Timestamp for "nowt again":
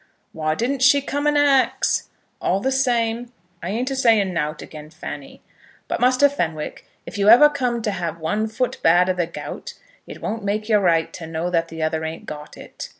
4.33-4.89